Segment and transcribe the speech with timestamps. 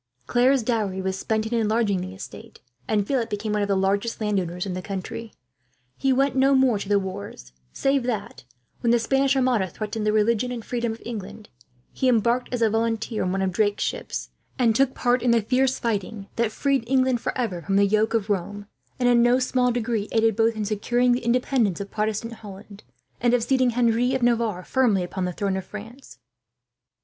[0.25, 4.19] Claire's dowry was spent in enlarging the estate, and Philip became one of the largest
[4.19, 5.31] landowners in the county.
[5.95, 8.43] He went no more to the wars, save that,
[8.79, 11.49] when the Spanish armada threatened the religion and freedom of England,
[11.93, 15.41] he embarked as a volunteer in one of Drake's ships, and took part in the
[15.43, 18.65] fierce fighting that freed England for ever from the yoke of Rome,
[18.97, 22.83] and in no small degree aided both in securing the independence of Protestant Holland,
[23.19, 26.17] and of seating Henry of Navarre firmly upon the throne of France.